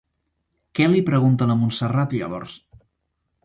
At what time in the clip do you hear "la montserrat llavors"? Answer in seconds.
1.51-2.59